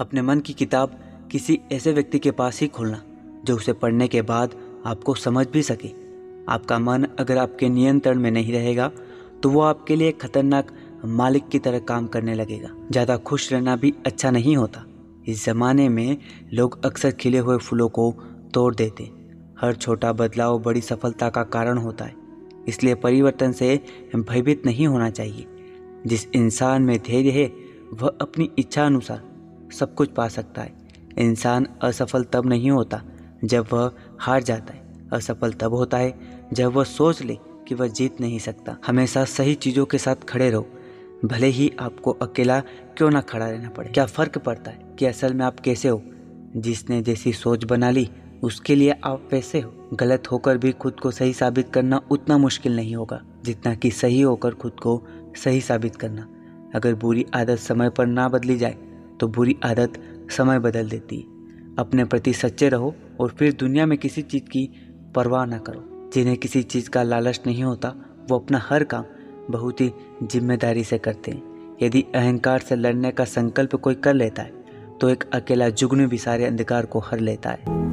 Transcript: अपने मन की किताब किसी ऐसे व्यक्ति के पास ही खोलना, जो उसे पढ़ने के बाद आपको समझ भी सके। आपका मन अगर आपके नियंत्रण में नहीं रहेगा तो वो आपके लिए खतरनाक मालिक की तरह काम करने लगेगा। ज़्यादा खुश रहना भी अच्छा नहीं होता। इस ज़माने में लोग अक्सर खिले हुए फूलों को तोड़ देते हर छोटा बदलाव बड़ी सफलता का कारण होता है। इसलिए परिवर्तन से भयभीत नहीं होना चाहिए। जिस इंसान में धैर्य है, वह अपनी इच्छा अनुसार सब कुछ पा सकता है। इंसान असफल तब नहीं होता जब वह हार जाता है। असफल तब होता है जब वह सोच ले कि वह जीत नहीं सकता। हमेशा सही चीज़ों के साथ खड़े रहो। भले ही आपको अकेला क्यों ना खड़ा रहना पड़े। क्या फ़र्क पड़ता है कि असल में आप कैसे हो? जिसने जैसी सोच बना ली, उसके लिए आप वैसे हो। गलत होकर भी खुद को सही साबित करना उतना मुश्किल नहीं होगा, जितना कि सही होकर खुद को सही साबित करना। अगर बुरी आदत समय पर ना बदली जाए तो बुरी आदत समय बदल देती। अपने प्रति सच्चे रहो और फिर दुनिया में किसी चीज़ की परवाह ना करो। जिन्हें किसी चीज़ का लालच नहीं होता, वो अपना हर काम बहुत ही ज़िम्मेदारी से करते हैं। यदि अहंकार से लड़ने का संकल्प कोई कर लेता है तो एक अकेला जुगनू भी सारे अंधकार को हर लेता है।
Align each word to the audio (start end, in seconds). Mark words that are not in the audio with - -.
अपने 0.00 0.22
मन 0.22 0.40
की 0.40 0.52
किताब 0.54 0.98
किसी 1.30 1.58
ऐसे 1.72 1.92
व्यक्ति 1.92 2.18
के 2.18 2.30
पास 2.32 2.60
ही 2.60 2.68
खोलना, 2.68 3.02
जो 3.44 3.56
उसे 3.56 3.72
पढ़ने 3.74 4.08
के 4.08 4.22
बाद 4.24 4.54
आपको 4.86 5.14
समझ 5.16 5.46
भी 5.48 5.62
सके। 5.62 5.88
आपका 6.48 6.78
मन 6.78 7.06
अगर 7.18 7.38
आपके 7.38 7.68
नियंत्रण 7.68 8.20
में 8.20 8.30
नहीं 8.30 8.52
रहेगा 8.52 8.90
तो 9.42 9.50
वो 9.50 9.60
आपके 9.62 9.96
लिए 9.96 10.12
खतरनाक 10.12 10.72
मालिक 11.06 11.48
की 11.48 11.58
तरह 11.58 11.78
काम 11.80 12.06
करने 12.06 12.34
लगेगा। 12.34 12.70
ज़्यादा 12.90 13.16
खुश 13.18 13.52
रहना 13.52 13.76
भी 13.76 13.92
अच्छा 14.06 14.30
नहीं 14.30 14.56
होता। 14.56 14.84
इस 15.28 15.44
ज़माने 15.44 15.88
में 15.88 16.16
लोग 16.52 16.84
अक्सर 16.84 17.10
खिले 17.12 17.38
हुए 17.38 17.56
फूलों 17.58 17.88
को 17.90 18.10
तोड़ 18.54 18.74
देते 18.74 19.10
हर 19.60 19.74
छोटा 19.74 20.12
बदलाव 20.14 20.58
बड़ी 20.58 20.80
सफलता 20.80 21.28
का 21.30 21.42
कारण 21.44 21.78
होता 21.78 22.04
है। 22.04 22.14
इसलिए 22.68 22.94
परिवर्तन 22.96 23.52
से 23.52 23.80
भयभीत 24.16 24.66
नहीं 24.66 24.86
होना 24.86 25.10
चाहिए। 25.10 25.46
जिस 26.06 26.26
इंसान 26.26 26.82
में 26.82 26.98
धैर्य 27.00 27.30
है, 27.30 27.46
वह 27.92 28.16
अपनी 28.20 28.48
इच्छा 28.58 28.86
अनुसार 28.86 29.22
सब 29.72 29.94
कुछ 29.94 30.08
पा 30.08 30.28
सकता 30.28 30.62
है। 30.62 30.72
इंसान 31.18 31.66
असफल 31.82 32.24
तब 32.24 32.46
नहीं 32.46 32.70
होता 32.70 33.02
जब 33.44 33.66
वह 33.72 33.92
हार 34.18 34.42
जाता 34.42 34.74
है। 34.74 35.08
असफल 35.12 35.52
तब 35.52 35.74
होता 35.74 35.96
है 35.96 36.20
जब 36.52 36.72
वह 36.72 36.84
सोच 36.84 37.22
ले 37.22 37.38
कि 37.68 37.74
वह 37.74 37.86
जीत 37.86 38.20
नहीं 38.20 38.38
सकता। 38.38 38.76
हमेशा 38.86 39.24
सही 39.24 39.54
चीज़ों 39.54 39.86
के 39.86 39.98
साथ 39.98 40.16
खड़े 40.16 40.50
रहो। 40.50 40.68
भले 41.24 41.46
ही 41.46 41.72
आपको 41.80 42.10
अकेला 42.10 42.60
क्यों 42.96 43.10
ना 43.10 43.20
खड़ा 43.20 43.50
रहना 43.50 43.68
पड़े। 43.68 43.90
क्या 43.90 44.06
फ़र्क 44.06 44.38
पड़ता 44.38 44.70
है 44.70 44.78
कि 44.98 45.06
असल 45.06 45.34
में 45.34 45.44
आप 45.44 45.60
कैसे 45.60 45.88
हो? 45.88 46.02
जिसने 46.56 47.02
जैसी 47.02 47.32
सोच 47.32 47.64
बना 47.64 47.90
ली, 47.90 48.10
उसके 48.42 48.74
लिए 48.74 48.94
आप 49.04 49.28
वैसे 49.32 49.60
हो। 49.60 49.90
गलत 49.94 50.32
होकर 50.32 50.58
भी 50.58 50.72
खुद 50.72 51.00
को 51.00 51.10
सही 51.10 51.32
साबित 51.32 51.68
करना 51.68 52.02
उतना 52.10 52.38
मुश्किल 52.38 52.76
नहीं 52.76 52.96
होगा, 52.96 53.22
जितना 53.44 53.74
कि 53.74 53.90
सही 53.90 54.20
होकर 54.20 54.54
खुद 54.54 54.72
को 54.72 55.06
सही 55.44 55.60
साबित 55.60 55.96
करना। 55.96 56.28
अगर 56.74 56.94
बुरी 56.94 57.26
आदत 57.34 57.58
समय 57.58 57.90
पर 57.90 58.06
ना 58.06 58.28
बदली 58.28 58.56
जाए 58.56 58.76
तो 59.20 59.28
बुरी 59.28 59.56
आदत 59.64 59.92
समय 60.30 60.58
बदल 60.58 60.88
देती। 60.88 61.16
अपने 61.78 62.04
प्रति 62.04 62.32
सच्चे 62.32 62.68
रहो 62.68 62.94
और 63.20 63.30
फिर 63.30 63.52
दुनिया 63.52 63.86
में 63.86 63.96
किसी 63.98 64.22
चीज़ 64.22 64.42
की 64.42 64.68
परवाह 65.14 65.44
ना 65.46 65.58
करो। 65.58 66.10
जिन्हें 66.14 66.36
किसी 66.36 66.62
चीज़ 66.62 66.90
का 66.90 67.02
लालच 67.02 67.40
नहीं 67.46 67.62
होता, 67.64 67.88
वो 68.30 68.38
अपना 68.38 68.60
हर 68.62 68.84
काम 68.84 69.04
बहुत 69.50 69.80
ही 69.80 69.90
ज़िम्मेदारी 70.22 70.84
से 70.84 70.98
करते 70.98 71.30
हैं। 71.30 71.76
यदि 71.82 72.04
अहंकार 72.14 72.58
से 72.58 72.76
लड़ने 72.76 73.10
का 73.10 73.24
संकल्प 73.24 73.74
कोई 73.74 73.94
कर 73.94 74.14
लेता 74.14 74.42
है 74.42 74.56
तो 75.00 75.08
एक 75.08 75.24
अकेला 75.34 75.68
जुगनू 75.70 76.08
भी 76.08 76.18
सारे 76.18 76.44
अंधकार 76.44 76.86
को 76.86 76.98
हर 77.00 77.20
लेता 77.20 77.50
है। 77.50 77.87